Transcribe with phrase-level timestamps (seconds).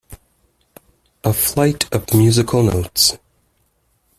[1.23, 3.19] A flight of musical notes.